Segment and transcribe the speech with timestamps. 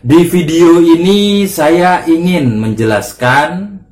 [0.00, 3.84] Di video ini saya ingin menjelaskan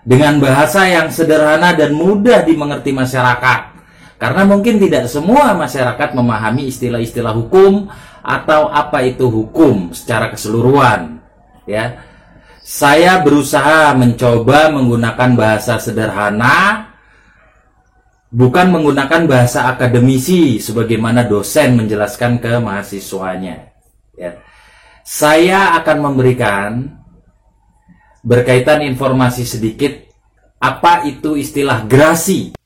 [0.00, 3.76] dengan bahasa yang sederhana dan mudah dimengerti masyarakat.
[4.16, 7.92] Karena mungkin tidak semua masyarakat memahami istilah-istilah hukum
[8.24, 11.20] atau apa itu hukum secara keseluruhan.
[11.68, 12.00] Ya.
[12.64, 16.96] Saya berusaha mencoba menggunakan bahasa sederhana
[18.32, 23.68] bukan menggunakan bahasa akademisi sebagaimana dosen menjelaskan ke mahasiswanya.
[24.16, 24.45] Ya.
[25.06, 26.98] Saya akan memberikan
[28.26, 29.94] berkaitan informasi sedikit
[30.58, 32.58] apa itu istilah grasi.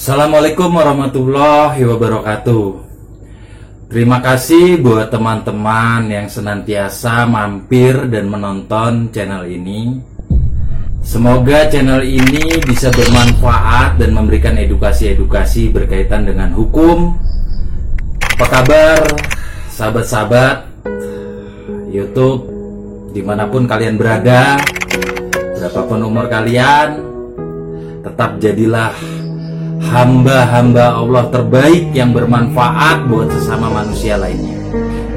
[0.00, 2.89] Assalamualaikum warahmatullahi wabarakatuh.
[3.90, 9.98] Terima kasih buat teman-teman yang senantiasa mampir dan menonton channel ini.
[11.02, 17.18] Semoga channel ini bisa bermanfaat dan memberikan edukasi-edukasi berkaitan dengan hukum.
[18.38, 19.02] Apa kabar
[19.74, 20.70] sahabat-sahabat
[21.90, 22.46] YouTube
[23.10, 24.54] di mana pun kalian berada,
[25.58, 26.94] berapapun umur kalian,
[28.06, 28.94] tetap jadilah
[29.80, 34.60] hamba-hamba Allah terbaik yang bermanfaat buat sesama manusia lainnya.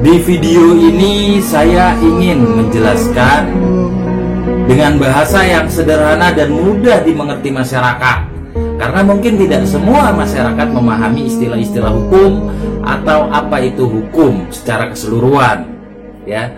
[0.00, 3.42] Di video ini saya ingin menjelaskan
[4.64, 8.32] dengan bahasa yang sederhana dan mudah dimengerti masyarakat.
[8.74, 12.50] Karena mungkin tidak semua masyarakat memahami istilah-istilah hukum
[12.82, 15.68] atau apa itu hukum secara keseluruhan.
[16.26, 16.52] Ya.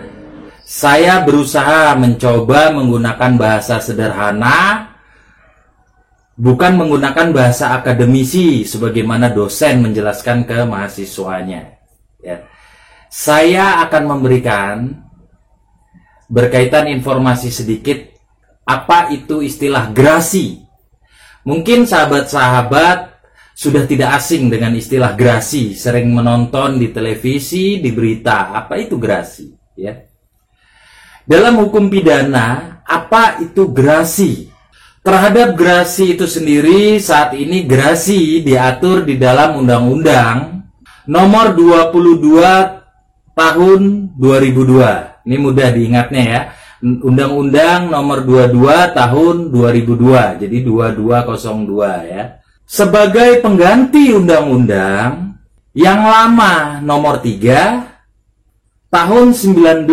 [0.67, 4.86] Saya berusaha mencoba menggunakan bahasa sederhana
[6.37, 11.81] bukan menggunakan bahasa akademisi sebagaimana dosen menjelaskan ke mahasiswanya.
[12.21, 12.45] Ya.
[13.09, 15.01] Saya akan memberikan
[16.29, 17.97] berkaitan informasi sedikit
[18.67, 20.61] apa itu istilah grasi.
[21.47, 23.17] Mungkin sahabat-sahabat
[23.57, 28.53] sudah tidak asing dengan istilah grasi, sering menonton di televisi, di berita.
[28.53, 29.49] Apa itu grasi?
[29.79, 30.03] Ya.
[31.23, 34.51] Dalam hukum pidana, apa itu grasi?
[35.07, 40.67] Terhadap gerasi itu sendiri saat ini gerasi diatur di dalam Undang-Undang
[41.07, 43.81] Nomor 22 Tahun
[44.19, 45.23] 2002.
[45.23, 46.41] Ini mudah diingatnya ya.
[46.83, 48.59] Undang-Undang Nomor 22
[48.91, 50.43] Tahun 2002.
[50.43, 52.43] Jadi 2202 ya.
[52.67, 55.39] Sebagai pengganti undang-undang
[55.71, 59.87] yang lama nomor 3 tahun 1950.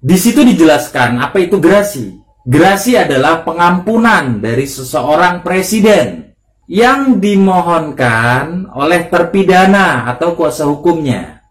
[0.00, 2.19] Di situ dijelaskan apa itu gerasi.
[2.40, 6.32] Grasi adalah pengampunan dari seseorang presiden
[6.70, 11.44] yang dimohonkan oleh terpidana atau kuasa hukumnya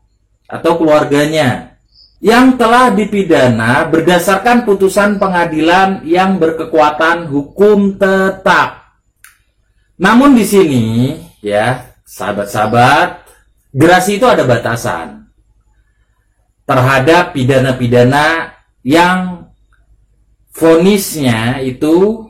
[0.50, 1.78] atau keluarganya
[2.20, 8.98] yang telah dipidana berdasarkan putusan pengadilan yang berkekuatan hukum tetap.
[10.00, 10.86] Namun di sini
[11.40, 13.24] ya, sahabat-sahabat,
[13.72, 15.32] gerasi itu ada batasan
[16.68, 19.39] terhadap pidana-pidana yang
[20.60, 22.28] fonisnya itu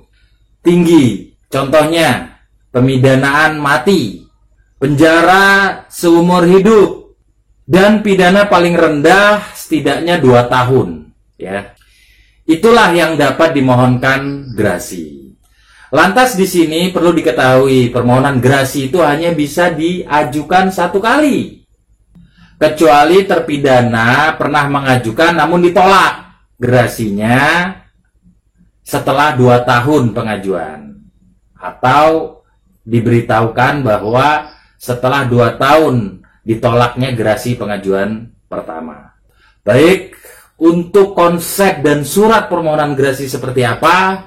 [0.62, 1.34] tinggi.
[1.50, 2.38] Contohnya,
[2.70, 4.30] pemidanaan mati,
[4.78, 7.18] penjara seumur hidup,
[7.66, 11.10] dan pidana paling rendah setidaknya dua tahun.
[11.42, 11.74] Ya,
[12.46, 15.34] itulah yang dapat dimohonkan grasi.
[15.90, 21.66] Lantas di sini perlu diketahui permohonan grasi itu hanya bisa diajukan satu kali,
[22.62, 27.74] kecuali terpidana pernah mengajukan namun ditolak grasinya
[28.90, 30.98] setelah dua tahun pengajuan
[31.54, 32.42] atau
[32.82, 34.50] diberitahukan bahwa
[34.82, 39.14] setelah dua tahun ditolaknya gerasi pengajuan pertama.
[39.62, 40.18] Baik,
[40.58, 44.26] untuk konsep dan surat permohonan gerasi seperti apa,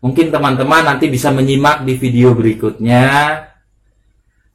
[0.00, 3.04] mungkin teman-teman nanti bisa menyimak di video berikutnya.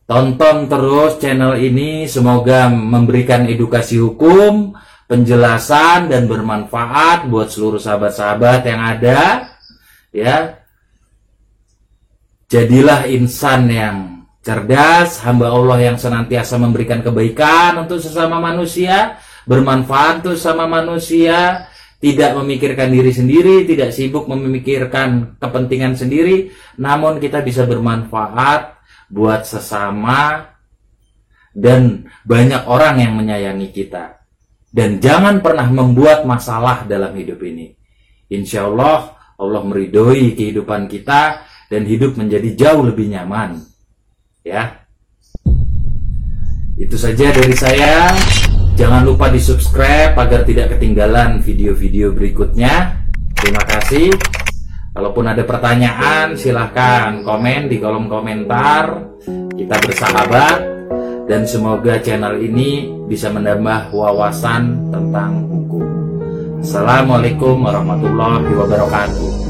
[0.10, 4.74] Tonton terus channel ini, semoga memberikan edukasi hukum
[5.06, 9.20] penjelasan dan bermanfaat buat seluruh sahabat-sahabat yang ada
[10.10, 10.38] ya.
[12.46, 13.98] Jadilah insan yang
[14.46, 19.18] cerdas hamba Allah yang senantiasa memberikan kebaikan untuk sesama manusia
[19.50, 21.66] bermanfaat untuk sesama manusia
[21.98, 28.78] tidak memikirkan diri sendiri, tidak sibuk memikirkan kepentingan sendiri, namun kita bisa bermanfaat
[29.10, 30.54] buat sesama
[31.56, 34.25] dan banyak orang yang menyayangi kita
[34.76, 37.72] dan jangan pernah membuat masalah dalam hidup ini.
[38.28, 43.64] Insya Allah Allah meridhoi kehidupan kita dan hidup menjadi jauh lebih nyaman.
[44.44, 44.84] Ya,
[46.76, 48.12] itu saja dari saya.
[48.76, 53.08] Jangan lupa di subscribe agar tidak ketinggalan video-video berikutnya.
[53.32, 54.12] Terima kasih.
[54.92, 59.16] Kalaupun ada pertanyaan, silahkan komen di kolom komentar.
[59.56, 60.75] Kita bersahabat
[61.26, 65.86] dan semoga channel ini bisa menambah wawasan tentang hukum.
[66.62, 69.45] Assalamualaikum warahmatullahi wabarakatuh.